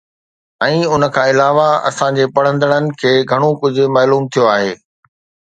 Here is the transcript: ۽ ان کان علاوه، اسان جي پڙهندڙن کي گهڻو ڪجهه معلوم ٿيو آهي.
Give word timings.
۽ 0.67 0.77
ان 0.95 1.03
کان 1.17 1.27
علاوه، 1.33 1.67
اسان 1.89 2.17
جي 2.21 2.25
پڙهندڙن 2.39 2.89
کي 3.03 3.13
گهڻو 3.35 3.51
ڪجهه 3.61 3.93
معلوم 4.01 4.27
ٿيو 4.33 4.51
آهي. 4.57 4.75